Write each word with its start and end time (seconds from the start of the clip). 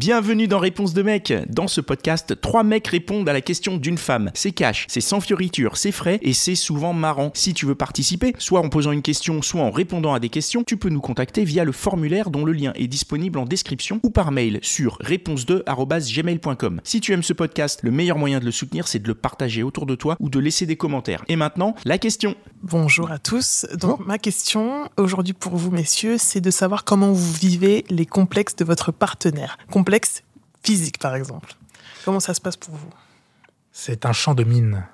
Bienvenue 0.00 0.48
dans 0.48 0.58
Réponse 0.58 0.94
de 0.94 1.02
mec. 1.02 1.30
Dans 1.50 1.68
ce 1.68 1.82
podcast, 1.82 2.40
trois 2.40 2.62
mecs 2.62 2.86
répondent 2.86 3.28
à 3.28 3.34
la 3.34 3.42
question 3.42 3.76
d'une 3.76 3.98
femme. 3.98 4.30
C'est 4.32 4.50
cash, 4.50 4.86
c'est 4.88 5.02
sans 5.02 5.20
fioriture, 5.20 5.76
c'est 5.76 5.92
frais 5.92 6.18
et 6.22 6.32
c'est 6.32 6.54
souvent 6.54 6.94
marrant. 6.94 7.32
Si 7.34 7.52
tu 7.52 7.66
veux 7.66 7.74
participer, 7.74 8.34
soit 8.38 8.60
en 8.60 8.70
posant 8.70 8.92
une 8.92 9.02
question, 9.02 9.42
soit 9.42 9.60
en 9.60 9.70
répondant 9.70 10.14
à 10.14 10.18
des 10.18 10.30
questions, 10.30 10.64
tu 10.64 10.78
peux 10.78 10.88
nous 10.88 11.02
contacter 11.02 11.44
via 11.44 11.64
le 11.64 11.72
formulaire 11.72 12.30
dont 12.30 12.46
le 12.46 12.52
lien 12.52 12.72
est 12.76 12.86
disponible 12.86 13.38
en 13.38 13.44
description 13.44 14.00
ou 14.02 14.08
par 14.08 14.32
mail 14.32 14.58
sur 14.62 14.96
réponse2@gmail.com. 15.02 16.80
Si 16.82 17.02
tu 17.02 17.12
aimes 17.12 17.22
ce 17.22 17.34
podcast, 17.34 17.80
le 17.82 17.90
meilleur 17.90 18.16
moyen 18.16 18.40
de 18.40 18.46
le 18.46 18.52
soutenir, 18.52 18.88
c'est 18.88 19.00
de 19.00 19.08
le 19.08 19.14
partager 19.14 19.62
autour 19.62 19.84
de 19.84 19.96
toi 19.96 20.16
ou 20.18 20.30
de 20.30 20.38
laisser 20.38 20.64
des 20.64 20.76
commentaires. 20.76 21.26
Et 21.28 21.36
maintenant, 21.36 21.74
la 21.84 21.98
question. 21.98 22.36
Bonjour 22.62 23.10
à 23.10 23.18
tous. 23.18 23.66
Donc 23.78 24.06
ma 24.06 24.16
question 24.16 24.88
aujourd'hui 24.96 25.34
pour 25.34 25.56
vous 25.56 25.70
messieurs, 25.70 26.16
c'est 26.18 26.40
de 26.40 26.50
savoir 26.50 26.84
comment 26.84 27.12
vous 27.12 27.32
vivez 27.32 27.84
les 27.90 28.06
complexes 28.06 28.56
de 28.56 28.64
votre 28.64 28.92
partenaire. 28.92 29.58
Complexes 29.90 30.22
physiques 30.62 31.00
par 31.00 31.16
exemple. 31.16 31.52
Comment 32.04 32.20
ça 32.20 32.32
se 32.32 32.40
passe 32.40 32.56
pour 32.56 32.76
vous? 32.76 32.92
C'est 33.72 34.06
un 34.06 34.12
champ 34.12 34.34
de 34.34 34.44
mine. 34.44 34.86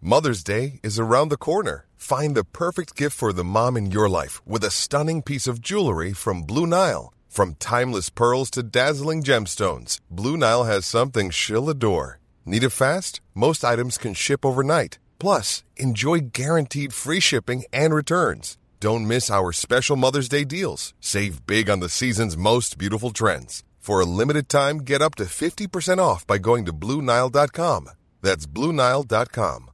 Mother's 0.00 0.44
Day 0.44 0.78
is 0.84 1.00
around 1.00 1.30
the 1.30 1.36
corner. 1.36 1.86
Find 1.96 2.36
the 2.36 2.44
perfect 2.44 2.94
gift 2.94 3.16
for 3.16 3.32
the 3.32 3.42
mom 3.42 3.76
in 3.76 3.90
your 3.90 4.08
life 4.08 4.40
with 4.46 4.62
a 4.62 4.70
stunning 4.70 5.20
piece 5.20 5.48
of 5.48 5.60
jewelry 5.60 6.12
from 6.12 6.44
Blue 6.44 6.68
Nile. 6.68 7.12
From 7.28 7.56
timeless 7.58 8.08
pearls 8.08 8.48
to 8.50 8.62
dazzling 8.62 9.24
gemstones, 9.24 9.98
Blue 10.12 10.36
Nile 10.36 10.62
has 10.62 10.86
something 10.86 11.30
she'll 11.30 11.68
adore. 11.68 12.20
Need 12.44 12.62
it 12.62 12.70
fast? 12.70 13.20
Most 13.34 13.64
items 13.64 13.98
can 13.98 14.14
ship 14.14 14.46
overnight. 14.46 15.00
Plus, 15.18 15.64
enjoy 15.76 16.20
guaranteed 16.32 16.92
free 16.92 17.18
shipping 17.18 17.64
and 17.72 17.92
returns. 17.92 18.56
Don't 18.78 19.06
miss 19.08 19.30
our 19.30 19.52
special 19.52 19.96
Mother's 19.96 20.28
Day 20.28 20.44
deals. 20.44 20.92
Save 21.00 21.46
big 21.46 21.70
on 21.70 21.80
the 21.80 21.88
season's 21.88 22.36
most 22.36 22.76
beautiful 22.76 23.10
trends. 23.10 23.62
For 23.80 24.00
a 24.00 24.04
limited 24.04 24.48
time, 24.48 24.78
get 24.78 25.00
up 25.00 25.14
to 25.14 25.24
50% 25.24 25.98
off 25.98 26.26
by 26.26 26.38
going 26.38 26.66
to 26.66 26.72
BlueNile.com. 26.72 27.88
That's 28.20 28.46
BlueNile.com. 28.46 29.70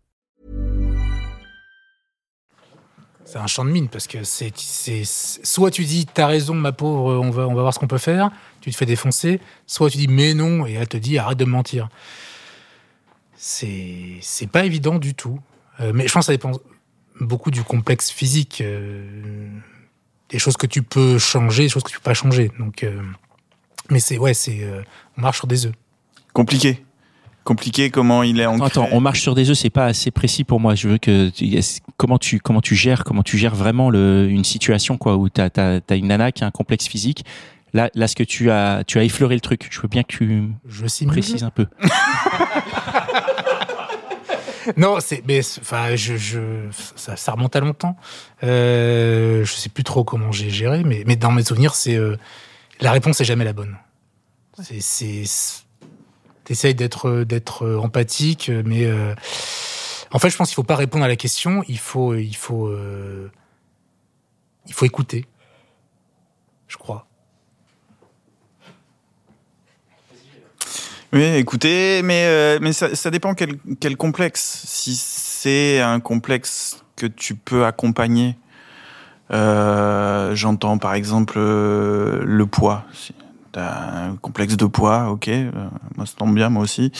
C'est 3.25 3.39
un 3.39 3.47
champ 3.47 3.65
de 3.65 3.71
mine 3.71 3.89
parce 3.89 4.07
que 4.07 4.25
c'est, 4.25 4.53
soit 5.05 5.71
tu 5.71 5.85
dis 5.85 6.05
t'as 6.05 6.27
raison 6.27 6.55
ma 6.55 6.73
pauvre, 6.73 7.19
on 7.19 7.31
va, 7.31 7.49
on 7.49 7.55
va 7.55 7.63
voir 7.63 7.73
ce 7.73 7.79
qu'on 7.79 7.87
peut 7.87 7.97
faire, 7.97 8.31
tu 8.61 8.71
te 8.71 8.77
fais 8.77 8.85
défoncer, 8.85 9.41
soit 9.67 9.89
tu 9.89 9.97
dis 9.97 10.09
mais 10.09 10.35
non 10.35 10.67
et 10.67 10.75
elle 10.75 10.89
te 10.89 10.99
dit 10.99 11.17
arrête 11.17 11.39
de 11.39 11.47
me 11.47 11.53
mentir. 11.53 11.89
C'est, 13.35 14.19
c'est 14.21 14.49
pas 14.49 14.67
évident 14.67 14.99
du 14.99 15.15
tout. 15.15 15.41
Euh, 15.81 15.93
mais 15.95 16.07
je 16.07 16.13
pense 16.13 16.23
que 16.23 16.27
ça 16.27 16.33
dépend 16.33 16.53
beaucoup 17.23 17.51
du 17.51 17.63
complexe 17.63 18.11
physique, 18.11 18.61
euh, 18.61 19.49
des 20.31 20.39
choses 20.39 20.57
que 20.57 20.67
tu 20.67 20.83
peux 20.83 21.19
changer, 21.19 21.65
des 21.65 21.69
choses 21.69 21.83
que 21.83 21.91
tu 21.91 21.99
peux 21.99 22.03
pas 22.05 22.15
changer. 22.15 22.51
Donc, 22.59 22.83
euh, 22.85 23.01
mais 23.91 24.01
c'est 24.01 24.19
ouais, 24.19 24.35
c'est 24.35 24.61
euh, 24.63 24.83
on 25.19 25.23
marche 25.23 25.39
sur 25.39 25.47
des 25.47 25.67
œufs. 25.67 25.75
Compliqué. 26.33 26.85
Compliqué 27.45 27.91
comment 27.91 28.23
il 28.23 28.39
est 28.41 28.47
en 28.47 28.61
Attends, 28.61 28.89
on 28.93 29.01
marche 29.01 29.21
sur 29.21 29.35
des 29.35 29.51
œufs, 29.51 29.59
c'est 29.59 29.69
pas 29.71 29.87
assez 29.87 30.13
précis 30.13 30.45
pour 30.45 30.61
moi. 30.61 30.77
Je 30.77 30.89
veux 30.89 30.99
que 30.99 31.29
tu- 31.31 31.59
comment 31.97 32.17
tu 32.19 32.39
comment 32.39 32.61
tu 32.61 32.77
gères 32.77 33.03
comment 33.03 33.25
tu 33.25 33.37
gères 33.37 33.57
vraiment 33.57 33.91
le, 33.91 34.29
une 34.31 34.45
situation 34.45 34.97
quoi 34.97 35.17
où 35.17 35.29
t'as 35.29 35.49
as, 35.57 35.81
as 35.89 35.95
une 35.97 36.07
nana 36.07 36.31
qui 36.31 36.45
a 36.45 36.47
un 36.47 36.51
complexe 36.53 36.87
physique. 36.87 37.25
Là, 37.75 37.91
là, 37.95 38.07
ce 38.07 38.15
que 38.15 38.23
tu 38.23 38.51
as 38.51 38.85
tu 38.87 38.99
as 38.99 39.05
effleuré 39.05 39.35
le 39.35 39.41
truc. 39.41 39.67
Je 39.71 39.81
veux 39.81 39.89
bien 39.89 40.03
que 40.05 40.15
tu 40.17 40.45
Je 40.69 41.07
précises 41.07 41.43
un 41.43 41.51
peu. 41.51 41.67
Non, 44.77 44.99
c'est 45.01 45.23
mais 45.27 45.41
enfin 45.61 45.97
je, 45.97 46.17
je 46.17 46.41
ça, 46.97 47.17
ça 47.17 47.33
remonte 47.33 47.55
à 47.57 47.61
longtemps. 47.61 47.97
Euh, 48.43 49.45
je 49.45 49.53
sais 49.53 49.69
plus 49.69 49.85
trop 49.85 50.05
comment 50.05 50.33
j'ai 50.33 50.51
géré, 50.51 50.85
mais 50.85 51.03
mais 51.07 51.17
dans 51.17 51.33
mes 51.33 51.43
souvenirs, 51.45 51.75
c'est 51.75 51.97
euh, 51.97 52.17
la 52.81 52.93
réponse 52.93 53.21
est 53.21 53.25
jamais 53.25 53.45
la 53.45 53.53
bonne. 53.53 53.77
C'est 54.63 54.81
c'est 54.81 55.25
c'est- 55.25 55.63
t'essayes 56.45 56.75
d'être 56.75 57.23
d'être 57.25 57.67
empathique, 57.77 58.51
mais 58.65 58.85
euh, 58.85 59.15
en 60.11 60.19
fait, 60.19 60.29
je 60.31 60.37
pense 60.37 60.49
qu'il 60.49 60.57
faut 60.57 60.63
pas 60.65 60.77
répondre 60.77 61.05
à 61.05 61.09
la 61.09 61.17
question. 61.17 61.65
Il 61.69 61.79
faut 61.79 62.15
il 62.15 62.37
faut 62.37 62.67
euh, 62.69 63.31
il 64.67 64.75
faut 64.75 64.85
écouter. 64.85 65.27
Je 66.69 66.77
crois. 66.77 67.07
Oui, 71.13 71.25
écoutez, 71.25 72.01
mais, 72.03 72.25
euh, 72.25 72.59
mais 72.63 72.73
ça, 72.73 73.11
dépend 73.11 73.35
quel, 73.35 73.59
quel 73.81 73.99
complexe. 73.99 74.63
Si 74.65 74.95
c'est 74.97 75.79
un 75.79 76.01
complexe 76.01 76.83
que 76.97 77.05
tu 77.05 77.35
peux 77.35 77.67
accompagner, 77.67 78.39
euh, 79.31 80.35
j'entends 80.35 80.79
par 80.79 80.95
exemple 80.95 81.35
euh, 81.37 82.23
le 82.25 82.47
poids. 82.47 82.85
T'as 83.53 84.07
un 84.07 84.17
complexe 84.17 84.57
de 84.57 84.65
poids, 84.65 85.11
ok, 85.11 85.29
moi 85.99 86.07
ça 86.07 86.15
tombe 86.17 86.35
bien, 86.35 86.49
moi 86.49 86.63
aussi. 86.63 86.91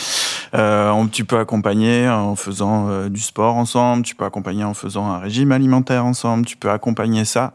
Tu 1.11 1.25
peux 1.25 1.39
accompagner 1.39 2.07
en 2.07 2.35
faisant 2.35 3.07
du 3.09 3.19
sport 3.19 3.55
ensemble, 3.55 4.03
tu 4.03 4.13
peux 4.13 4.25
accompagner 4.25 4.63
en 4.63 4.75
faisant 4.75 5.07
un 5.07 5.17
régime 5.17 5.51
alimentaire 5.51 6.05
ensemble, 6.05 6.45
tu 6.45 6.55
peux 6.55 6.69
accompagner 6.69 7.25
ça. 7.25 7.53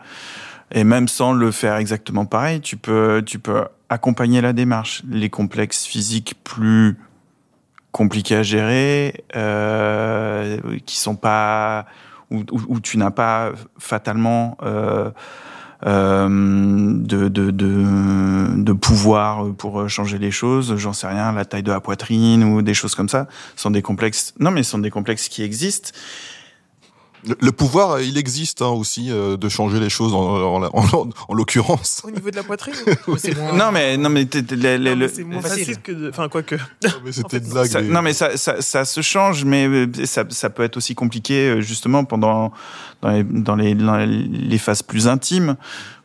Et 0.72 0.82
même 0.82 1.06
sans 1.06 1.32
le 1.32 1.52
faire 1.52 1.76
exactement 1.76 2.26
pareil, 2.26 2.60
tu 2.60 2.76
peux, 2.76 3.22
tu 3.24 3.38
peux 3.38 3.62
accompagner 3.88 4.40
la 4.40 4.52
démarche. 4.52 5.02
Les 5.08 5.30
complexes 5.30 5.84
physiques 5.84 6.34
plus 6.44 6.96
compliqués 7.92 8.36
à 8.36 8.42
gérer, 8.42 9.24
euh, 9.34 10.58
qui 10.86 10.98
sont 10.98 11.16
pas 11.16 11.86
où, 12.30 12.78
tu 12.80 12.98
n'as 12.98 13.10
pas 13.10 13.52
fatalement 13.78 14.58
euh, 14.62 15.10
euh, 15.86 16.28
de, 16.28 17.28
de, 17.28 17.50
de, 17.50 18.62
de 18.62 18.72
pouvoir 18.72 19.54
pour 19.54 19.88
changer 19.88 20.18
les 20.18 20.30
choses. 20.30 20.76
J'en 20.76 20.92
sais 20.92 21.06
rien, 21.06 21.32
la 21.32 21.46
taille 21.46 21.62
de 21.62 21.72
la 21.72 21.80
poitrine 21.80 22.44
ou 22.44 22.60
des 22.60 22.74
choses 22.74 22.94
comme 22.94 23.08
ça 23.08 23.28
sont 23.56 23.70
des 23.70 23.80
complexes. 23.80 24.34
Non, 24.38 24.50
mais 24.50 24.62
sont 24.62 24.78
des 24.78 24.90
complexes 24.90 25.28
qui 25.28 25.42
existent. 25.42 25.90
Le, 27.26 27.34
le 27.40 27.52
pouvoir, 27.52 27.92
euh, 27.92 28.02
il 28.02 28.16
existe 28.18 28.62
hein, 28.62 28.68
aussi 28.68 29.10
euh, 29.10 29.36
de 29.36 29.48
changer 29.48 29.80
les 29.80 29.88
choses 29.90 30.14
en, 30.14 30.62
en, 30.62 30.62
en- 30.72 31.08
en 31.28 31.34
l'occurrence. 31.34 32.02
Au 32.04 32.10
niveau 32.10 32.30
de 32.30 32.36
la 32.36 32.42
poitrine 32.42 32.74
moins- 33.34 33.52
Non, 33.54 33.72
mais 33.72 33.96
non, 33.96 34.08
mais 34.08 34.24
mais 34.96 35.08
C'est 35.08 35.24
moins 35.24 35.40
facile. 35.40 35.58
facile 35.64 35.82
que 35.82 35.92
de... 35.92 36.10
Enfin, 36.10 36.28
quoi 36.28 36.42
que... 36.42 36.54
C'était 37.10 37.28
fait, 37.30 37.38
une 37.38 37.50
blague. 37.50 37.66
Ça- 37.66 37.80
mais- 37.80 37.88
non, 37.88 38.02
mais 38.02 38.12
ça, 38.12 38.36
ça, 38.36 38.60
ça 38.60 38.84
se 38.84 39.00
change, 39.00 39.44
mais 39.44 39.66
euh, 39.66 39.86
ça, 40.04 40.24
ça 40.30 40.50
peut 40.50 40.62
être 40.62 40.76
aussi 40.76 40.94
compliqué 40.94 41.48
euh, 41.48 41.60
justement 41.60 42.04
pendant 42.04 42.52
dans 43.02 43.10
les, 43.10 43.22
dans 43.24 43.54
les, 43.56 43.74
dans 43.74 43.96
les 43.96 44.58
phases 44.58 44.82
plus 44.82 45.06
intimes 45.08 45.56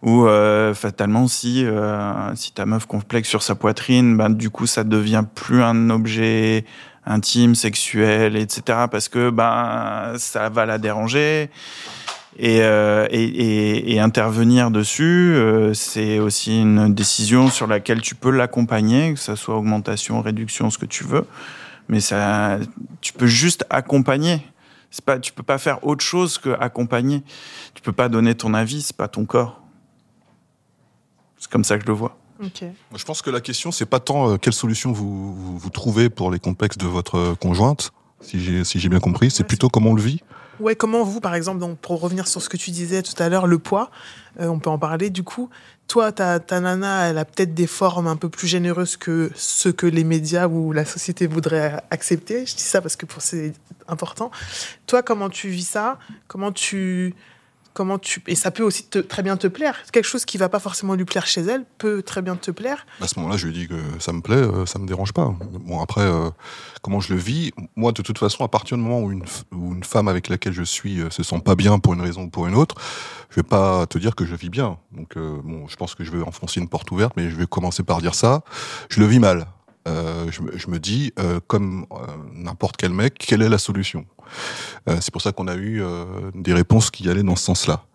où 0.04 0.26
euh, 0.28 0.74
fatalement 0.74 1.28
si 1.28 1.64
euh, 1.66 2.12
si 2.36 2.52
ta 2.52 2.66
meuf 2.66 2.86
complexe 2.86 3.30
sur 3.30 3.42
sa 3.42 3.56
poitrine, 3.56 4.16
ben 4.18 4.30
du 4.30 4.50
coup 4.50 4.68
ça 4.68 4.84
devient 4.84 5.24
plus 5.34 5.64
un 5.64 5.90
objet 5.90 6.66
intime, 7.06 7.56
sexuel, 7.56 8.36
etc. 8.36 8.86
Parce 8.90 9.10
que 9.10 9.30
ben 9.30 10.14
ça 10.18 10.50
va 10.50 10.66
la 10.66 10.78
déranger. 10.78 11.50
Et, 12.38 12.60
euh, 12.62 13.08
intervenir 14.00 14.72
dessus, 14.72 15.34
euh, 15.36 15.74
c'est 15.74 16.20
aussi 16.20 16.62
une 16.62 16.94
décision 16.94 17.50
sur 17.50 17.68
laquelle 17.68 18.02
tu 18.02 18.16
peux 18.16 18.32
l'accompagner, 18.32 19.14
que 19.14 19.20
ça 19.20 19.36
soit 19.36 19.56
augmentation, 19.56 20.22
réduction, 20.22 20.70
ce 20.70 20.78
que 20.78 20.86
tu 20.86 21.04
veux. 21.04 21.26
Mais 21.90 22.00
ça, 22.00 22.60
tu 23.02 23.14
peux 23.14 23.28
juste 23.28 23.66
accompagner. 23.70 24.42
C'est 24.90 25.06
pas, 25.06 25.20
tu 25.20 25.32
peux 25.32 25.44
pas 25.44 25.58
faire 25.58 25.86
autre 25.86 26.04
chose 26.04 26.38
que 26.38 26.50
accompagner. 26.60 27.24
Tu 27.74 27.82
peux 27.82 27.92
pas 27.92 28.10
donner 28.10 28.36
ton 28.36 28.54
avis, 28.54 28.82
c'est 28.82 28.96
pas 28.96 29.08
ton 29.08 29.26
corps. 29.26 29.62
C'est 31.38 31.52
comme 31.52 31.64
ça 31.64 31.78
que 31.78 31.84
je 31.84 31.88
le 31.88 31.94
vois. 31.94 32.18
Je 32.42 33.04
pense 33.06 33.22
que 33.22 33.30
la 33.30 33.42
question, 33.42 33.72
c'est 33.72 33.86
pas 33.86 34.00
tant 34.00 34.32
euh, 34.32 34.38
quelle 34.38 34.54
solution 34.54 34.92
vous, 34.92 35.34
vous, 35.34 35.58
vous 35.58 35.70
trouvez 35.70 36.10
pour 36.10 36.32
les 36.32 36.40
complexes 36.40 36.78
de 36.78 36.88
votre 36.88 37.16
euh, 37.16 37.36
conjointe, 37.36 37.92
si 38.22 38.40
j'ai 38.44 38.64
si 38.64 38.90
bien 38.90 39.00
compris, 39.00 39.32
c'est 39.32 39.44
Ouais, 39.44 39.48
plutôt 39.48 39.70
comment 39.70 39.92
on 39.92 39.96
le 39.96 40.02
vit. 40.02 40.22
Ouais, 40.60 40.76
comment 40.76 41.04
vous, 41.04 41.20
par 41.20 41.34
exemple, 41.34 41.60
donc 41.60 41.80
pour 41.80 42.00
revenir 42.00 42.28
sur 42.28 42.42
ce 42.42 42.48
que 42.48 42.58
tu 42.58 42.72
disais 42.72 43.02
tout 43.02 43.22
à 43.22 43.28
l'heure, 43.28 43.48
le 43.48 43.58
poids, 43.58 43.90
euh, 44.40 44.48
on 44.48 44.60
peut 44.60 44.70
en 44.70 44.78
parler. 44.78 45.10
Du 45.10 45.24
coup, 45.24 45.50
toi, 45.88 46.12
ta, 46.12 46.40
ta 46.40 46.60
nana, 46.60 47.10
elle 47.10 47.18
a 47.18 47.26
peut-être 47.26 47.54
des 47.54 47.68
formes 47.68 48.08
un 48.08 48.16
peu 48.16 48.30
plus 48.30 48.48
généreuses 48.48 48.96
que 48.96 49.32
ce 49.36 49.70
que 49.70 49.88
les 49.88 50.04
médias 50.04 50.48
ou 50.48 50.72
la 50.72 50.86
société 50.86 51.26
voudraient 51.28 51.82
accepter. 51.90 52.46
Je 52.46 52.56
dis 52.56 52.62
ça 52.62 52.82
parce 52.82 52.96
que 52.96 53.06
pour 53.06 53.22
c'est 53.22 53.54
important. 53.88 54.32
Toi, 54.86 55.02
comment 55.02 55.30
tu 55.30 55.50
vis 55.50 55.68
ça? 55.68 55.98
Comment 56.28 56.52
tu 56.52 57.16
comment 57.74 57.98
tu 58.00 58.22
et 58.28 58.36
ça 58.36 58.52
peut 58.52 58.64
aussi 58.64 58.86
te- 58.88 59.00
très 59.00 59.24
bien 59.24 59.38
te 59.38 59.48
plaire. 59.48 59.78
Quelque 59.92 60.06
chose 60.06 60.26
qui 60.26 60.38
va 60.38 60.50
pas 60.50 60.60
forcément 60.60 60.96
lui 60.96 61.06
plaire 61.06 61.26
chez 61.28 61.42
elle 61.42 61.66
peut 61.78 62.02
très 62.02 62.22
bien 62.22 62.36
te 62.36 62.52
plaire. 62.52 62.86
À 63.02 63.08
ce 63.08 63.18
moment-là, 63.20 63.38
je 63.38 63.48
lui 63.48 63.54
dit 63.54 63.68
que 63.68 63.76
ça 64.00 64.14
me 64.14 64.22
plaît, 64.22 64.36
euh, 64.36 64.66
ça 64.66 64.80
me 64.80 64.86
dérange 64.88 65.12
pas. 65.14 65.34
Bon, 65.66 65.82
après, 65.82 66.02
euh, 66.02 66.30
comment 66.82 67.00
je 67.00 67.14
le 67.14 67.20
vis? 67.20 67.52
Moi, 67.76 67.92
de 67.92 68.02
toute 68.02 68.18
façon, 68.18 68.44
à 68.44 68.48
partir 68.48 68.78
du 68.78 68.84
moment 68.84 69.02
où 69.02 69.12
une, 69.12 69.24
où 69.52 69.74
une 69.74 69.84
femme 69.84 70.08
avec 70.08 70.30
laquelle 70.30 70.54
je 70.54 70.64
suis 70.64 71.02
euh, 71.02 71.10
se 71.10 71.24
sent 71.24 71.42
pas 71.44 71.56
bien 71.56 71.80
pour 71.80 71.94
une 71.94 72.02
raison 72.02 72.24
ou 72.24 72.30
pour 72.30 72.48
une 72.48 72.56
autre, 72.56 72.76
je 73.30 73.36
vais 73.38 73.44
pas 73.44 73.86
te 73.88 73.98
dire 73.98 74.16
que 74.16 74.26
je 74.26 74.36
vis 74.36 74.50
bien. 74.50 74.78
Donc, 74.92 75.16
bon, 75.18 75.68
je 75.68 75.76
pense 75.76 75.96
que 75.96 76.04
je 76.04 76.12
vais 76.12 76.22
enfoncer 76.22 76.60
une 76.60 76.70
porte 76.70 76.92
ouverte, 76.92 77.14
mais 77.18 77.30
je 77.32 77.36
vais 77.36 77.48
commencer 77.48 77.82
par 77.82 78.00
dire 78.00 78.14
ça. 78.14 78.44
Je 78.90 79.00
le 79.00 79.08
vis 79.08 79.20
mal. 79.20 79.48
Euh, 79.88 80.32
je, 80.32 80.42
me- 80.42 80.58
je 80.58 80.68
me 80.70 80.80
dis, 80.80 81.14
euh, 81.20 81.40
comme 81.48 81.86
euh, 81.92 81.96
n'importe 82.34 82.78
quel 82.78 82.92
mec, 82.94 83.16
quelle 83.18 83.42
est 83.42 83.50
la 83.50 83.58
solution? 83.58 84.06
C'est 84.88 85.12
pour 85.12 85.22
ça 85.22 85.32
qu'on 85.32 85.48
a 85.48 85.56
eu 85.56 85.82
des 86.34 86.54
réponses 86.54 86.90
qui 86.90 87.08
allaient 87.10 87.22
dans 87.24 87.36
ce 87.36 87.44
sens-là. 87.46 87.86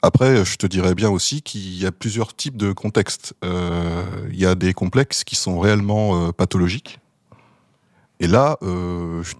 Après, 0.00 0.44
je 0.44 0.56
te 0.56 0.66
dirais 0.66 0.94
bien 0.94 1.10
aussi 1.10 1.42
qu'il 1.42 1.76
y 1.78 1.84
a 1.84 1.92
plusieurs 1.92 2.34
types 2.34 2.56
de 2.56 2.72
contextes. 2.72 3.34
Il 3.42 4.36
y 4.38 4.46
a 4.46 4.54
des 4.54 4.72
complexes 4.72 5.22
qui 5.24 5.36
sont 5.36 5.58
réellement 5.60 6.32
pathologiques. 6.32 6.98
Et 8.20 8.26
là, 8.28 8.56
je- 8.62 9.34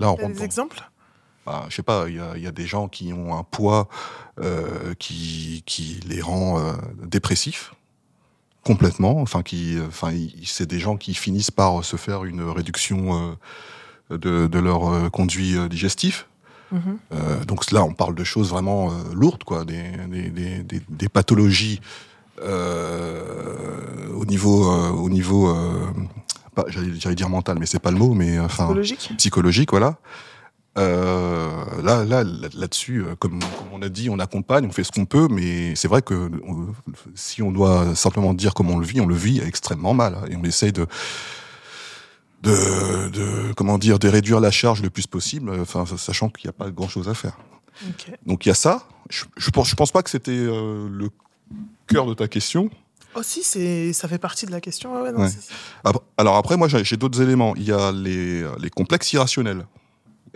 là, 0.00 0.12
on 0.12 0.14
rentre 0.16 0.34
des 0.34 0.44
exemples? 0.44 0.80
Bah, 1.44 1.66
je 1.68 1.74
sais 1.74 1.82
pas, 1.82 2.08
il 2.08 2.14
y 2.16 2.20
a, 2.20 2.36
il 2.36 2.42
y 2.42 2.46
a 2.46 2.52
des 2.52 2.66
gens 2.66 2.88
qui 2.88 3.12
ont 3.12 3.36
un 3.36 3.42
poids 3.44 3.88
qui, 4.98 5.62
qui 5.66 6.00
les 6.08 6.20
rend 6.22 6.74
dépressifs 7.02 7.74
complètement. 8.64 9.20
Enfin, 9.20 9.42
qui, 9.42 9.76
euh, 9.76 9.86
enfin, 9.88 10.12
c'est 10.44 10.66
des 10.66 10.78
gens 10.78 10.96
qui 10.96 11.14
finissent 11.14 11.50
par 11.50 11.84
se 11.84 11.96
faire 11.96 12.24
une 12.24 12.42
réduction 12.42 13.36
euh, 14.10 14.18
de, 14.18 14.46
de 14.46 14.58
leur 14.58 14.88
euh, 14.88 15.08
conduit 15.10 15.56
euh, 15.56 15.68
digestif. 15.68 16.26
Mhm. 16.72 16.98
Euh, 17.12 17.44
donc 17.44 17.70
là, 17.70 17.84
on 17.84 17.92
parle 17.92 18.14
de 18.14 18.24
choses 18.24 18.50
vraiment 18.50 18.90
euh, 18.90 18.94
lourdes, 19.14 19.44
quoi, 19.44 19.64
des, 19.64 19.82
des, 20.08 20.62
des, 20.62 20.82
des, 20.88 21.08
pathologies 21.08 21.80
euh, 22.42 24.08
au 24.14 24.24
niveau, 24.24 24.70
euh, 24.70 24.90
au 24.90 25.08
niveau, 25.08 25.48
euh, 25.48 25.86
j'allais 26.68 27.14
dire 27.14 27.28
mental, 27.28 27.58
mais 27.60 27.66
c'est 27.66 27.78
pas 27.78 27.90
le 27.90 27.98
mot, 27.98 28.14
mais 28.14 28.38
euh, 28.38 28.44
enfin 28.44 28.64
Psychologique 28.64 29.12
psychologique, 29.18 29.70
voilà. 29.70 29.96
Euh, 30.76 31.64
là, 31.82 32.04
là, 32.04 32.24
là- 32.24 32.48
là-dessus, 32.52 33.04
euh, 33.04 33.14
comme, 33.16 33.38
comme 33.38 33.68
on 33.72 33.80
a 33.82 33.88
dit, 33.88 34.10
on 34.10 34.18
accompagne, 34.18 34.66
on 34.66 34.72
fait 34.72 34.82
ce 34.84 34.90
qu'on 34.90 35.06
peut, 35.06 35.28
mais 35.30 35.76
c'est 35.76 35.86
vrai 35.88 36.02
que 36.02 36.30
on- 36.46 36.72
si 37.14 37.42
on 37.42 37.52
doit 37.52 37.94
simplement 37.94 38.34
dire 38.34 38.54
comment 38.54 38.74
on 38.74 38.78
le 38.78 38.86
vit, 38.86 39.00
on 39.00 39.06
le 39.06 39.14
vit 39.14 39.40
extrêmement 39.40 39.94
mal, 39.94 40.14
hein, 40.16 40.24
et 40.28 40.36
on 40.36 40.42
essaye 40.42 40.72
de, 40.72 40.86
de, 42.42 43.08
de 43.08 43.52
comment 43.54 43.78
dire, 43.78 43.98
de 43.98 44.08
réduire 44.08 44.40
la 44.40 44.50
charge 44.50 44.82
le 44.82 44.90
plus 44.90 45.06
possible, 45.06 45.50
enfin, 45.60 45.84
sachant 45.96 46.28
qu'il 46.28 46.48
n'y 46.48 46.50
a 46.50 46.52
pas 46.52 46.70
grand-chose 46.70 47.08
à 47.08 47.14
faire. 47.14 47.36
Donc 48.26 48.44
il 48.46 48.48
y 48.48 48.52
a 48.52 48.54
ça. 48.56 48.86
Je, 49.10 49.24
je 49.36 49.50
pense, 49.50 49.68
je 49.68 49.74
pense 49.74 49.92
pas 49.92 50.02
que 50.02 50.10
c'était 50.10 50.30
euh, 50.32 50.88
le 50.90 51.08
cœur 51.86 52.06
de 52.06 52.14
ta 52.14 52.28
question. 52.28 52.70
Oh 53.16 53.20
si, 53.22 53.42
c'est, 53.44 53.92
ça 53.92 54.08
fait 54.08 54.18
partie 54.18 54.44
de 54.46 54.50
la 54.50 54.60
question. 54.60 54.94
Ouais, 54.96 55.02
ouais, 55.02 55.12
non, 55.12 55.20
Ouais. 55.20 55.28
c'est- 55.28 55.52
Après- 55.84 56.02
Alors 56.16 56.36
après, 56.36 56.56
moi, 56.56 56.66
j'ai 56.68 56.82
j'ai 56.84 56.96
d'autres 56.96 57.20
éléments. 57.20 57.54
Il 57.56 57.62
y 57.64 57.72
a 57.72 57.92
les, 57.92 58.44
les 58.60 58.70
complexes 58.70 59.12
irrationnels. 59.12 59.66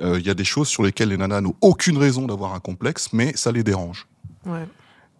Euh, 0.00 0.18
il 0.18 0.26
y 0.26 0.30
a 0.30 0.34
des 0.34 0.44
choses 0.44 0.68
sur 0.68 0.82
lesquelles 0.82 1.08
les 1.08 1.16
nanas 1.16 1.40
n'ont 1.40 1.54
aucune 1.60 1.98
raison 1.98 2.26
d'avoir 2.26 2.54
un 2.54 2.60
complexe, 2.60 3.12
mais 3.12 3.36
ça 3.36 3.52
les 3.52 3.62
dérange. 3.62 4.06
ouais. 4.46 4.66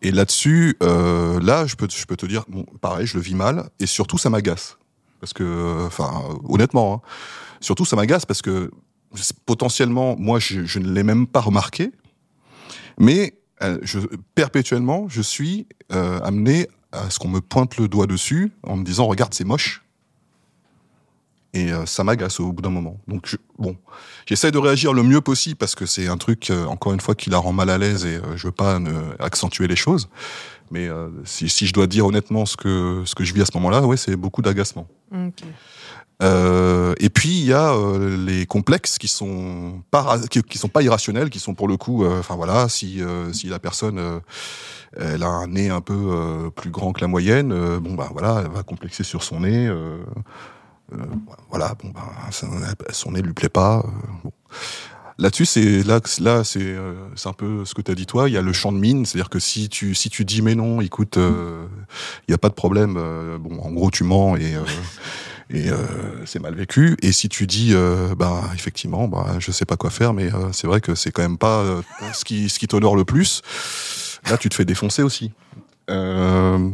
Et 0.00 0.12
là-dessus, 0.12 0.76
euh, 0.82 1.40
là, 1.40 1.66
je 1.66 1.75
peux, 1.75 1.88
je 1.90 2.06
peux 2.06 2.16
te 2.16 2.26
dire, 2.26 2.44
bon, 2.48 2.64
pareil, 2.80 3.06
je 3.06 3.16
le 3.16 3.20
vis 3.20 3.34
mal, 3.34 3.69
et 3.80 3.86
surtout, 3.86 4.16
ça 4.16 4.30
m'agace. 4.30 4.78
Parce 5.20 5.32
que, 5.32 5.86
enfin, 5.86 6.22
honnêtement, 6.48 7.02
hein, 7.04 7.08
surtout, 7.60 7.84
ça 7.84 7.96
m'agace 7.96 8.25
parce 8.25 8.40
que 8.40 8.70
potentiellement, 9.46 10.14
moi, 10.16 10.38
je, 10.38 10.64
je 10.64 10.78
ne 10.78 10.88
l'ai 10.92 11.02
même 11.02 11.26
pas 11.26 11.40
remarqué, 11.40 11.90
mais 12.98 13.34
euh, 13.62 13.78
je, 13.82 13.98
perpétuellement, 14.34 15.08
je 15.08 15.22
suis 15.22 15.66
euh, 15.92 16.20
amené 16.20 16.69
à 16.92 17.10
ce 17.10 17.19
qu'on 17.19 17.28
me 17.28 17.40
pointe 17.40 17.76
le 17.76 17.88
doigt 17.88 18.06
dessus 18.06 18.52
en 18.62 18.76
me 18.76 18.84
disant, 18.84 19.06
regarde, 19.06 19.34
c'est 19.34 19.44
moche. 19.44 19.82
Et 21.54 21.72
euh, 21.72 21.86
ça 21.86 22.04
m'agace 22.04 22.40
au 22.40 22.52
bout 22.52 22.60
d'un 22.62 22.70
moment. 22.70 22.98
Donc, 23.08 23.26
je- 23.26 23.36
bon, 23.58 23.76
j'essaie 24.26 24.50
de 24.50 24.58
réagir 24.58 24.92
le 24.92 25.02
mieux 25.02 25.22
possible 25.22 25.56
parce 25.56 25.74
que 25.74 25.86
c'est 25.86 26.06
un 26.08 26.18
truc, 26.18 26.50
euh, 26.50 26.66
encore 26.66 26.92
une 26.92 27.00
fois, 27.00 27.14
qui 27.14 27.30
la 27.30 27.38
rend 27.38 27.52
mal 27.52 27.70
à 27.70 27.78
l'aise 27.78 28.04
et 28.04 28.16
euh, 28.16 28.36
je 28.36 28.46
veux 28.48 28.52
pas 28.52 28.78
ne- 28.78 28.92
accentuer 29.18 29.66
les 29.66 29.76
choses. 29.76 30.08
Mais 30.70 30.86
euh, 30.88 31.08
si, 31.24 31.48
si 31.48 31.66
je 31.66 31.72
dois 31.72 31.86
dire 31.86 32.04
honnêtement 32.04 32.44
ce 32.44 32.58
que, 32.58 33.02
ce 33.06 33.14
que 33.14 33.24
je 33.24 33.32
vis 33.32 33.40
à 33.40 33.46
ce 33.46 33.52
moment-là, 33.54 33.80
ouais, 33.82 33.96
c'est 33.96 34.16
beaucoup 34.16 34.42
d'agacement. 34.42 34.86
Et 37.00 37.08
puis 37.10 37.28
il 37.30 37.44
y 37.46 37.52
a 37.52 37.72
les 38.18 38.44
complexes 38.44 38.98
qui 38.98 39.06
sont 39.08 39.82
pas 39.90 40.18
qui, 40.30 40.42
qui 40.42 40.58
sont 40.58 40.68
pas 40.68 40.82
irrationnels, 40.82 41.30
qui 41.30 41.38
sont 41.38 41.54
pour 41.54 41.68
le 41.68 41.76
coup, 41.76 42.04
enfin 42.04 42.34
voilà, 42.34 42.68
si 42.68 43.00
si 43.32 43.46
la 43.46 43.58
personne 43.60 44.20
elle 44.98 45.22
a 45.22 45.28
un 45.28 45.46
nez 45.46 45.70
un 45.70 45.80
peu 45.80 46.50
plus 46.56 46.70
grand 46.70 46.92
que 46.92 47.00
la 47.00 47.06
moyenne, 47.06 47.78
bon 47.78 47.94
bah 47.94 48.08
voilà, 48.12 48.42
elle 48.44 48.50
va 48.50 48.62
complexer 48.64 49.04
sur 49.04 49.22
son 49.22 49.40
nez. 49.40 49.70
Euh, 50.93 50.96
euh, 50.96 51.06
voilà, 51.50 51.75
bon 51.82 51.90
bah 51.90 52.02
son 52.93 53.12
nez 53.12 53.23
lui 53.23 53.32
plaît 53.32 53.49
pas. 53.49 53.79
euh, 53.79 53.90
bon. 54.25 54.32
Là-dessus, 55.20 55.46
c'est 55.46 55.82
là, 55.82 55.99
là, 56.20 56.44
c'est 56.44 56.61
euh, 56.62 56.94
un 57.25 57.32
peu 57.32 57.64
ce 57.64 57.75
que 57.75 57.82
tu 57.82 57.90
as 57.90 57.96
dit 57.96 58.06
toi. 58.06 58.29
Il 58.29 58.35
y 58.35 58.37
a 58.37 58.43
le 58.43 58.52
champ 58.52 58.70
de 58.70 58.79
mine, 58.79 59.05
c'est-à-dire 59.05 59.31
que 59.31 59.40
si 59.40 59.69
tu 59.69 59.96
si 59.96 60.11
tu 60.11 60.25
dis 60.25 60.43
mais 60.43 60.55
non, 60.55 60.81
écoute, 60.81 61.17
euh, 61.17 61.67
il 62.29 62.31
y 62.31 62.35
a 62.35 62.38
pas 62.38 62.49
de 62.49 62.55
problème. 62.55 62.96
euh, 62.96 63.37
bon, 63.37 63.58
en 63.61 63.73
gros, 63.73 63.90
tu 63.90 64.05
mens 64.05 64.37
et 64.37 64.55
euh, 64.55 64.62
et 65.50 65.70
euh, 65.70 65.76
c'est 66.25 66.38
mal 66.38 66.55
vécu. 66.55 66.96
Et 67.02 67.11
si 67.11 67.29
tu 67.29 67.49
dis, 67.49 67.70
euh, 67.73 68.14
bah 68.14 68.44
effectivement, 68.55 69.08
bah 69.08 69.26
je 69.41 69.50
sais 69.50 69.64
pas 69.64 69.76
quoi 69.76 69.91
faire, 69.91 70.14
mais 70.14 70.32
euh, 70.32 70.52
c'est 70.52 70.69
vrai 70.69 70.81
que 70.81 70.94
c'est 70.94 71.11
quand 71.11 71.23
même 71.23 71.38
pas 71.38 71.62
euh, 71.62 71.82
ce 72.14 72.25
qui 72.25 72.49
ce 72.49 72.61
qui 72.61 72.69
t'honore 72.69 72.94
le 72.94 73.05
plus. 73.05 73.43
Là, 74.31 74.38
tu 74.38 74.49
te 74.49 74.55
fais 74.55 74.64
défoncer 74.64 75.02
aussi. 75.02 75.32
Euh, 75.91 76.70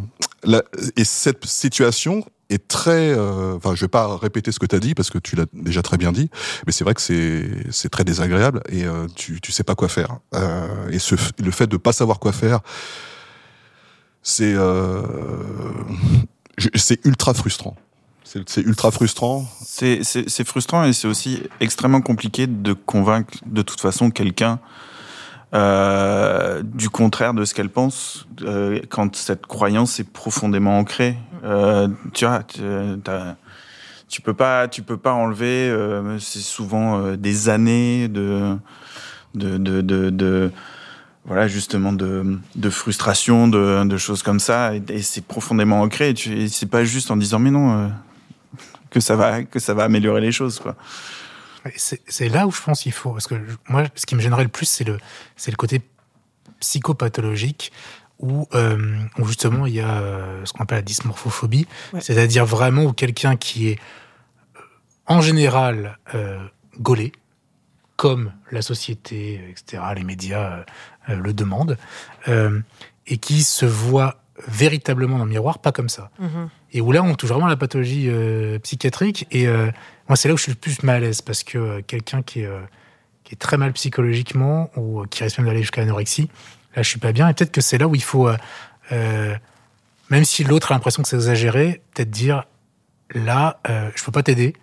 et 0.96 1.04
cette 1.04 1.46
situation 1.46 2.26
est 2.54 2.68
très. 2.68 3.10
euh, 3.12 3.54
Enfin, 3.56 3.74
je 3.74 3.80
vais 3.80 3.88
pas 3.88 4.16
répéter 4.16 4.52
ce 4.52 4.58
que 4.58 4.66
tu 4.66 4.76
as 4.76 4.80
dit 4.80 4.94
parce 4.94 5.10
que 5.10 5.18
tu 5.18 5.36
l'as 5.36 5.46
déjà 5.52 5.82
très 5.82 5.96
bien 5.96 6.12
dit, 6.12 6.30
mais 6.66 6.72
c'est 6.72 6.84
vrai 6.84 6.94
que 6.94 7.00
c'est 7.00 7.88
très 7.90 8.04
désagréable 8.04 8.62
et 8.68 8.84
euh, 8.84 9.06
tu 9.14 9.40
tu 9.40 9.52
sais 9.52 9.64
pas 9.64 9.74
quoi 9.74 9.88
faire. 9.88 10.18
Euh, 10.34 10.88
et 10.90 10.98
le 11.42 11.50
fait 11.50 11.66
de 11.66 11.76
pas 11.76 11.92
savoir 11.92 12.18
quoi 12.18 12.32
faire, 12.32 12.60
c'est 14.22 14.54
c'est 16.74 17.04
ultra 17.04 17.34
frustrant. 17.34 17.76
C'est 18.24 18.62
ultra 18.62 18.90
frustrant. 18.90 19.46
C'est 19.62 20.44
frustrant 20.44 20.84
et 20.84 20.92
c'est 20.92 21.06
aussi 21.06 21.42
extrêmement 21.60 22.00
compliqué 22.00 22.46
de 22.46 22.72
convaincre 22.72 23.34
de 23.46 23.62
toute 23.62 23.80
façon 23.80 24.10
quelqu'un 24.10 24.58
euh, 25.54 26.62
du 26.64 26.90
contraire 26.90 27.32
de 27.32 27.44
ce 27.44 27.54
qu'elle 27.54 27.68
pense 27.68 28.26
euh, 28.42 28.80
quand 28.88 29.14
cette 29.14 29.46
croyance 29.46 30.00
est 30.00 30.10
profondément 30.10 30.78
ancrée. 30.78 31.16
Euh, 31.44 31.86
tu 32.12 32.24
vois, 32.24 32.42
tu, 34.08 34.20
peux 34.20 34.34
pas, 34.34 34.66
tu 34.66 34.82
peux 34.82 34.96
pas 34.96 35.12
enlever. 35.12 35.72
c'est 36.18 36.40
souvent 36.40 37.14
des 37.16 37.48
années 37.48 38.08
de 38.08 38.56
de, 39.34 39.58
de, 39.58 40.50
voilà 41.24 41.46
justement 41.46 41.92
de, 41.92 42.38
de 42.56 42.70
frustration, 42.70 43.46
de, 43.46 43.96
choses 43.96 44.22
comme 44.24 44.40
ça, 44.40 44.72
et, 44.74 45.02
c'est 45.02 45.24
profondément 45.24 45.82
ancré. 45.82 46.14
C'est 46.48 46.70
pas 46.70 46.84
juste 46.84 47.12
en 47.12 47.16
disant 47.16 47.38
mais 47.38 47.52
non. 47.52 47.92
que 48.90 48.98
ça 48.98 49.14
va 49.14 49.44
que 49.44 49.60
ça 49.60 49.72
va 49.72 49.84
améliorer 49.84 50.20
les 50.20 50.32
choses 50.32 50.58
quoi. 50.58 50.74
C'est 51.76 52.28
là 52.28 52.46
où 52.46 52.50
je 52.50 52.60
pense 52.62 52.82
qu'il 52.82 52.92
faut. 52.92 53.12
Parce 53.12 53.26
que 53.26 53.36
je- 53.36 53.56
moi, 53.68 53.84
ce 53.94 54.06
qui 54.06 54.14
me 54.14 54.20
gênerait 54.20 54.42
le 54.44 54.48
plus, 54.50 54.66
c'est 54.66 54.84
le, 54.84 54.98
le 55.46 55.56
côté 55.56 55.80
psychopathologique 56.60 57.72
où, 58.18 58.46
euh, 58.54 58.96
où 59.18 59.26
justement 59.26 59.66
il 59.66 59.74
y 59.74 59.80
a 59.80 60.00
euh, 60.00 60.44
ce 60.44 60.52
qu'on 60.52 60.62
appelle 60.62 60.78
la 60.78 60.82
dysmorphophobie. 60.82 61.66
Ouais. 61.92 62.00
C'est-à-dire 62.00 62.46
vraiment 62.46 62.84
où 62.84 62.92
quelqu'un 62.92 63.36
qui 63.36 63.68
est 63.68 63.78
euh, 64.56 64.60
en 65.06 65.20
général 65.20 65.98
euh, 66.14 66.38
gaulé, 66.78 67.12
comme 67.96 68.32
la 68.50 68.62
société, 68.62 69.40
etc., 69.50 69.82
les 69.96 70.04
médias 70.04 70.64
euh, 71.08 71.16
le 71.16 71.32
demandent, 71.32 71.76
et 73.06 73.18
qui 73.18 73.42
se 73.44 73.66
voit 73.66 74.16
véritablement 74.48 75.18
dans 75.18 75.24
le 75.24 75.30
miroir, 75.30 75.58
pas 75.58 75.72
comme 75.72 75.88
ça. 75.88 76.10
Mhm. 76.18 76.48
Et 76.72 76.80
où 76.80 76.92
là, 76.92 77.02
on 77.02 77.14
touche 77.14 77.30
vraiment 77.30 77.46
à 77.46 77.50
la 77.50 77.56
pathologie 77.56 78.06
euh, 78.08 78.58
psychiatrique. 78.58 79.26
Et 79.30 79.46
euh, 79.46 79.70
moi, 80.08 80.16
c'est 80.16 80.28
là 80.28 80.34
où 80.34 80.36
je 80.36 80.42
suis 80.42 80.52
le 80.52 80.58
plus 80.58 80.82
mal 80.82 80.96
à 80.96 81.00
l'aise 81.00 81.22
parce 81.22 81.44
que 81.44 81.58
euh, 81.58 81.82
quelqu'un 81.86 82.22
qui 82.22 82.40
est, 82.40 82.50
qui 83.22 83.34
est 83.34 83.38
très 83.38 83.56
mal 83.56 83.72
psychologiquement 83.72 84.70
ou 84.76 85.04
qui 85.06 85.22
risque 85.22 85.38
même 85.38 85.46
d'aller 85.46 85.60
jusqu'à 85.60 85.82
l'anorexie, 85.82 86.28
là, 86.74 86.82
je 86.82 86.88
suis 86.88 86.98
pas 86.98 87.12
bien. 87.12 87.28
Et 87.28 87.34
peut-être 87.34 87.52
que 87.52 87.60
c'est 87.60 87.78
là 87.78 87.86
où 87.86 87.94
il 87.94 88.02
faut, 88.02 88.28
même 88.90 90.24
si 90.24 90.44
l'autre 90.44 90.72
a 90.72 90.74
l'impression 90.74 91.02
que 91.02 91.08
c'est 91.08 91.16
exagéré, 91.16 91.82
peut-être 91.94 92.10
dire 92.10 92.44
là, 93.14 93.60
je 93.94 94.04
peux 94.04 94.12
pas 94.12 94.22
t'aider. 94.22 94.54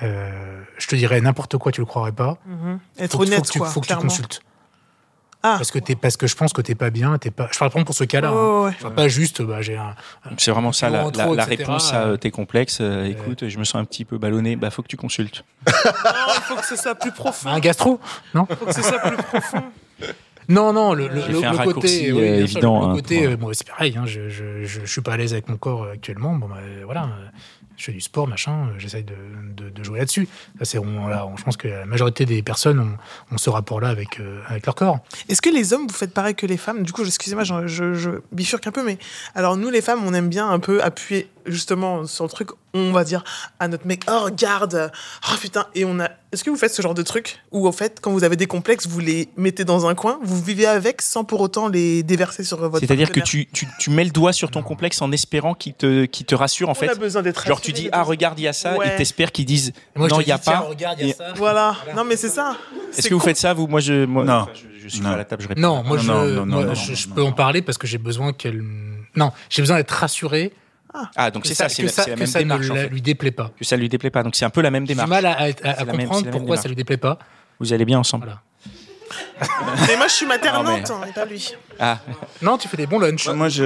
Je 0.00 0.86
te 0.86 0.94
dirais 0.94 1.20
n'importe 1.20 1.58
quoi, 1.58 1.72
tu 1.72 1.80
le 1.80 1.86
croirais 1.86 2.12
pas. 2.12 2.38
Mhm. 2.46 2.78
Être 2.98 3.16
Faut 3.16 3.22
honnête, 3.24 3.38
faut 3.38 3.42
que 3.42 3.50
tu, 3.50 3.58
quoi. 3.58 3.68
faut 3.68 3.80
que 3.80 3.88
tu 3.88 3.96
consultes. 3.96 4.40
Ah. 5.42 5.54
Parce 5.56 5.70
que, 5.70 5.78
t'es, 5.78 5.94
parce 5.94 6.16
que 6.16 6.26
je 6.26 6.34
pense 6.34 6.52
que 6.52 6.60
t'es 6.62 6.74
pas 6.74 6.90
bien. 6.90 7.16
T'es 7.18 7.30
pas... 7.30 7.48
Je 7.52 7.58
parle 7.58 7.70
pour 7.84 7.94
ce 7.94 8.02
cas-là. 8.04 8.30
hein. 8.30 8.64
Ouais, 8.64 8.72
parle 8.80 8.94
pas 8.94 9.06
juste, 9.08 9.40
bah, 9.42 9.62
j'ai 9.62 9.76
un, 9.76 9.94
C'est 10.36 10.50
vraiment 10.50 10.72
ça 10.72 10.90
la, 10.90 11.04
la- 11.04 11.10
trop, 11.10 11.34
la 11.34 11.44
etc., 11.44 11.56
réponse 11.58 11.92
à 11.92 12.02
euh, 12.02 12.12
euh, 12.14 12.16
tes 12.16 12.30
complexes. 12.32 12.78
Euh, 12.80 13.04
écoute, 13.04 13.46
je 13.48 13.58
me 13.58 13.64
sens 13.64 13.76
un 13.76 13.84
petit 13.84 14.04
peu 14.04 14.18
ballonné. 14.18 14.56
Bah, 14.56 14.70
faut 14.70 14.82
que 14.82 14.88
tu 14.88 14.96
consultes. 14.96 15.44
Non, 15.66 15.72
il 16.34 16.40
faut 16.42 16.56
que 16.56 16.66
ce 16.66 16.76
soit 16.76 16.94
plus 16.96 17.12
profond. 17.12 17.50
un 17.50 17.60
gastro. 17.60 18.00
Il 18.34 18.40
faut 18.56 18.66
que 18.66 18.72
ce 18.74 18.82
soit 18.82 18.98
plus 18.98 19.16
profond. 19.16 19.62
Non, 20.48 20.72
non, 20.72 20.94
le, 20.94 21.08
le, 21.08 21.14
le- 21.14 21.20
fait 21.20 21.44
un 21.44 21.52
le 21.64 21.72
côté, 21.72 22.08
euh, 22.10 22.12
oui, 22.14 22.18
sûr, 22.48 22.56
évident, 22.56 22.80
le 22.80 22.92
hein, 22.92 22.94
côté, 22.94 23.22
pour- 23.22 23.32
euh, 23.32 23.36
moi 23.36 23.52
c'est 23.52 23.68
pareil, 23.68 23.94
hein, 23.98 24.04
je, 24.06 24.30
je, 24.30 24.64
je, 24.64 24.80
je 24.82 24.90
suis 24.90 25.02
pas 25.02 25.12
à 25.12 25.16
l'aise 25.18 25.34
avec 25.34 25.48
mon 25.50 25.58
corps 25.58 25.82
euh, 25.84 25.92
actuellement. 25.92 26.34
Bon, 26.34 26.48
bah, 26.48 26.56
euh, 26.62 26.82
voilà, 26.86 27.02
euh, 27.04 27.28
je 27.78 27.84
fais 27.84 27.92
du 27.92 28.00
sport, 28.00 28.26
machin, 28.26 28.66
euh, 28.66 28.78
j'essaye 28.78 29.04
de, 29.04 29.14
de, 29.56 29.70
de 29.70 29.84
jouer 29.84 30.00
là-dessus. 30.00 30.28
Ça, 30.58 30.64
c'est, 30.64 30.78
on, 30.78 31.36
je 31.36 31.42
pense 31.44 31.56
que 31.56 31.68
la 31.68 31.86
majorité 31.86 32.26
des 32.26 32.42
personnes 32.42 32.80
ont, 32.80 32.96
ont 33.34 33.38
ce 33.38 33.48
rapport-là 33.48 33.88
avec, 33.88 34.20
euh, 34.20 34.42
avec 34.48 34.66
leur 34.66 34.74
corps. 34.74 34.98
Est-ce 35.28 35.40
que 35.40 35.48
les 35.48 35.72
hommes, 35.72 35.86
vous 35.86 35.94
faites 35.94 36.12
pareil 36.12 36.34
que 36.34 36.44
les 36.46 36.56
femmes? 36.56 36.82
Du 36.82 36.92
coup, 36.92 37.04
excusez-moi, 37.04 37.44
je, 37.44 37.66
je, 37.66 37.94
je 37.94 38.10
bifurque 38.32 38.66
un 38.66 38.72
peu, 38.72 38.84
mais 38.84 38.98
alors 39.34 39.56
nous, 39.56 39.70
les 39.70 39.80
femmes, 39.80 40.00
on 40.04 40.12
aime 40.12 40.28
bien 40.28 40.50
un 40.50 40.58
peu 40.58 40.82
appuyer 40.82 41.30
justement 41.46 42.04
sur 42.04 42.24
le 42.24 42.30
truc. 42.30 42.50
On 42.74 42.92
va 42.92 43.02
dire 43.02 43.24
à 43.60 43.68
notre 43.68 43.86
mec, 43.86 44.02
oh 44.10 44.24
regarde, 44.24 44.92
oh 45.30 45.34
putain, 45.40 45.66
et 45.74 45.86
on 45.86 45.98
a. 46.00 46.10
Est-ce 46.30 46.44
que 46.44 46.50
vous 46.50 46.56
faites 46.56 46.74
ce 46.74 46.82
genre 46.82 46.92
de 46.92 47.02
truc? 47.02 47.38
Où 47.52 47.66
en 47.66 47.72
fait, 47.72 48.00
quand 48.02 48.12
vous 48.12 48.22
avez 48.22 48.36
des 48.36 48.46
complexes, 48.46 48.86
vous 48.86 49.00
les 49.00 49.30
mettez 49.38 49.64
dans 49.64 49.86
un 49.86 49.94
coin, 49.94 50.18
vous 50.22 50.42
vivez 50.42 50.66
avec 50.66 51.00
sans 51.00 51.24
pour 51.24 51.40
autant 51.40 51.68
les 51.68 52.02
déverser 52.02 52.44
sur 52.44 52.58
votre. 52.58 52.80
C'est-à-dire 52.80 53.10
que 53.10 53.20
tu, 53.20 53.46
tu, 53.46 53.66
tu 53.78 53.88
mets 53.88 54.04
le 54.04 54.10
doigt 54.10 54.34
sur 54.34 54.50
ton 54.50 54.62
complexe 54.62 55.00
en 55.00 55.10
espérant 55.12 55.54
qu'il 55.54 55.72
te, 55.72 56.04
qu'il 56.04 56.26
te 56.26 56.34
rassure 56.34 56.68
en 56.68 56.72
On 56.72 56.74
fait? 56.74 56.90
a 56.90 56.94
besoin 56.94 57.22
d'être 57.22 57.46
Genre 57.46 57.62
tu 57.74 57.80
dis 57.82 57.88
ah 57.92 58.02
regarde 58.02 58.38
il 58.38 58.42
y 58.42 58.48
a 58.48 58.52
ça 58.52 58.76
Ouais. 58.76 58.94
et 58.94 58.96
t'espères 58.96 59.32
qu'ils 59.32 59.44
disent 59.44 59.72
moi, 59.96 60.08
non 60.08 60.20
il 60.20 60.28
y 60.28 60.32
a 60.32 60.38
dis, 60.38 60.44
pas. 60.44 60.60
regarde, 60.60 60.98
il 61.00 61.06
y 61.06 61.10
a 61.10 61.14
Et- 61.14 61.16
ça. 61.16 61.32
Voilà. 61.36 61.76
Non, 61.96 62.04
mais 62.04 62.16
c'est 62.16 62.28
ça. 62.28 62.56
Est-ce 62.96 63.08
que 63.08 63.14
vous 63.14 63.20
faites 63.20 63.36
ça 63.36 63.52
vous 63.54 63.66
Moi 63.66 63.80
je 63.80 64.04
moi, 64.04 64.24
Non. 64.24 64.32
enfin, 64.34 64.50
je, 64.54 64.82
je 64.82 64.88
suis 64.88 65.00
Non. 65.00 65.08
pas 65.10 65.14
à 65.14 65.18
la 65.18 65.24
table 65.24 65.42
je 65.42 65.48
réponds. 65.48 65.60
Non, 65.60 65.82
moi, 65.82 65.96
Non, 65.96 66.02
je, 66.02 66.08
non, 66.12 66.24
non, 66.24 66.46
moi, 66.46 66.64
non, 66.64 66.74
je, 66.74 66.90
non, 66.90 66.96
je 66.96 67.08
non, 67.08 67.14
peux 67.14 67.20
non. 67.22 67.28
en 67.28 67.32
parler 67.32 67.62
parce 67.62 67.78
que 67.78 67.86
j'ai 67.86 67.98
besoin 67.98 68.32
qu'elle. 68.32 68.62
Non, 69.16 69.32
j'ai 69.50 69.62
besoin 69.62 69.76
d'être 69.76 69.90
rassuré 69.90 70.52
Ah 71.16 71.30
donc 71.30 71.46
c'est 71.46 71.54
ça, 71.54 71.68
ça 71.68 71.74
c'est 71.74 71.82
la, 71.82 71.88
ça, 71.88 72.02
c'est 72.04 72.10
la 72.10 72.14
que 72.16 72.20
même 72.20 72.26
ça 72.28 72.38
ne 72.38 72.44
démarche 72.44 72.70
en 72.70 72.74
la- 72.74 72.82
fait. 72.82 72.88
lui 72.88 73.02
déplaît 73.02 73.30
pas. 73.30 73.50
Que 73.58 73.64
ça 73.64 73.76
lui 73.76 73.88
déplaît 73.88 74.10
pas 74.10 74.22
donc 74.22 74.34
c'est 74.36 74.44
un 74.44 74.50
peu 74.50 74.60
la 74.62 74.70
même 74.70 74.84
J'ai 74.84 74.94
du 74.94 75.00
démarche. 75.00 75.10
mal 75.22 75.26
à, 75.26 75.52
comprendre 75.84 76.22
même 76.24 76.30
pourquoi 76.32 76.56
ça 76.56 76.68
lui 76.68 76.74
déplaît 76.76 76.96
pas. 76.96 77.18
Vous 77.60 77.72
allez 77.72 77.84
bien 77.84 77.98
ensemble. 77.98 78.24
Voilà. 78.26 78.40
Mais 79.86 79.96
moi, 79.96 80.06
je 80.08 80.12
suis 80.12 80.26
maternante, 80.26 80.88
Non, 80.90 80.96
hein, 81.02 81.06
et 81.08 81.12
pas 81.12 81.24
lui. 81.24 81.54
Ah 81.78 81.98
Non, 82.42 82.58
tu 82.58 82.68
fais 82.68 82.76
des 82.76 82.86
bons 82.86 82.98
lunchs. 82.98 83.28
Moi, 83.28 83.48
je, 83.48 83.64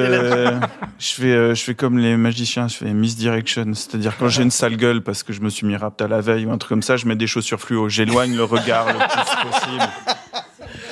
je, 0.98 1.14
fais, 1.14 1.24
euh, 1.32 1.54
je 1.54 1.62
fais 1.62 1.74
comme 1.74 1.98
les 1.98 2.16
magiciens, 2.16 2.68
je 2.68 2.76
fais 2.76 2.92
misdirection. 2.92 3.72
C'est-à-dire, 3.74 4.16
quand 4.18 4.28
j'ai 4.28 4.42
une 4.42 4.50
sale 4.50 4.76
gueule 4.76 5.02
parce 5.02 5.22
que 5.22 5.32
je 5.32 5.40
me 5.40 5.48
suis 5.50 5.66
mis 5.66 5.76
rapte 5.76 6.00
à 6.02 6.08
la 6.08 6.20
veille 6.20 6.46
ou 6.46 6.52
un 6.52 6.58
truc 6.58 6.68
comme 6.70 6.82
ça, 6.82 6.96
je 6.96 7.06
mets 7.06 7.16
des 7.16 7.26
chaussures 7.26 7.60
fluo. 7.60 7.88
J'éloigne 7.88 8.36
le 8.36 8.44
regard 8.44 8.86
le 8.86 8.98
plus 8.98 9.50
possible. 9.50 9.88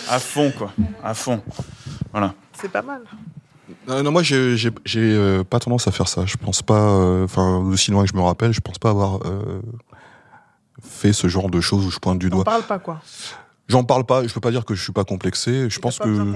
À 0.09 0.19
fond, 0.19 0.51
quoi. 0.57 0.73
À 1.05 1.15
fond. 1.15 1.43
Voilà. 2.13 2.35
C'est 2.61 2.71
pas 2.71 2.83
mal. 2.83 3.03
Euh, 3.89 4.03
non, 4.03 4.11
moi, 4.11 4.23
j'ai 4.23 4.59
euh, 4.97 5.45
pas 5.45 5.59
tendance 5.61 5.87
à 5.89 5.93
faire 5.93 6.09
ça. 6.09 6.27
Je 6.27 6.37
pense 6.37 6.63
pas, 6.63 6.75
euh, 6.81 7.25
enfin, 7.25 7.59
aussi 7.59 7.91
loin 7.91 8.05
que 8.05 8.11
je 8.11 8.17
me 8.17 8.21
rappelle, 8.23 8.53
je 8.53 8.61
pense 8.61 8.79
pas 8.79 8.91
avoir 8.91 9.21
euh, 9.27 9.61
fait 10.83 11.13
ce 11.13 11.29
genre 11.29 11.49
de 11.51 11.61
choses 11.61 11.87
où 11.87 11.91
je 11.91 11.99
pointe 11.99 12.19
du 12.19 12.27
On 12.27 12.31
doigt. 12.31 12.45
parle 12.45 12.63
pas, 12.63 12.79
quoi. 12.79 13.01
J'en 13.71 13.85
parle 13.85 14.05
pas. 14.05 14.27
Je 14.27 14.33
peux 14.35 14.41
pas 14.41 14.51
dire 14.51 14.65
que 14.65 14.75
je 14.75 14.83
suis 14.83 14.93
pas 14.93 15.05
complexé. 15.05 15.71
Je 15.71 15.79
pense 15.81 15.99
pas 15.99 16.05
que 16.05 16.11
te 16.27 16.31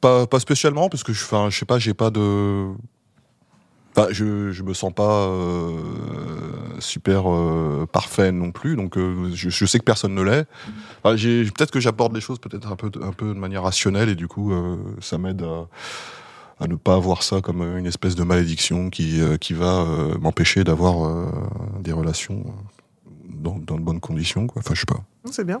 pas, 0.00 0.26
pas 0.26 0.40
spécialement 0.40 0.88
parce 0.88 1.02
que 1.02 1.12
je, 1.12 1.22
enfin, 1.24 1.48
je 1.50 1.58
sais 1.58 1.66
pas, 1.66 1.78
j'ai 1.78 1.94
pas 1.94 2.10
de. 2.10 2.68
Enfin, 3.96 4.08
je, 4.10 4.50
je 4.50 4.62
me 4.64 4.74
sens 4.74 4.92
pas 4.92 5.28
euh, 5.28 5.70
super 6.80 7.30
euh, 7.32 7.86
parfait 7.90 8.32
non 8.32 8.50
plus, 8.50 8.74
donc 8.74 8.96
euh, 8.96 9.30
je, 9.34 9.50
je 9.50 9.66
sais 9.66 9.78
que 9.78 9.84
personne 9.84 10.14
ne 10.14 10.22
l'est. 10.22 10.46
Enfin, 11.04 11.14
peut-être 11.16 11.70
que 11.70 11.78
j'apporte 11.78 12.12
des 12.12 12.20
choses 12.20 12.40
peut-être 12.40 12.70
un 12.72 12.76
peu, 12.76 12.90
de- 12.90 13.00
un 13.02 13.12
peu 13.12 13.28
de 13.28 13.38
manière 13.38 13.62
rationnelle 13.62 14.08
et 14.08 14.16
du 14.16 14.26
coup 14.26 14.52
ça 15.00 15.16
m'aide 15.18 15.42
à, 15.42 15.68
à 16.64 16.66
ne 16.66 16.74
pas 16.74 16.98
voir 16.98 17.22
ça 17.22 17.40
comme 17.40 17.62
une 17.62 17.86
espèce 17.86 18.16
de 18.16 18.24
malédiction 18.24 18.90
qui, 18.90 19.20
qui 19.40 19.52
va 19.54 19.86
m'empêcher 20.20 20.64
d'avoir 20.64 21.28
des 21.80 21.92
relations 21.92 22.44
dans, 23.28 23.58
dans 23.58 23.76
de 23.76 23.82
bonnes 23.82 24.00
conditions. 24.00 24.48
Quoi. 24.48 24.60
Enfin, 24.64 24.74
je 24.74 24.80
sais 24.80 24.86
pas. 24.86 25.02
C'est 25.30 25.44
bien. 25.44 25.60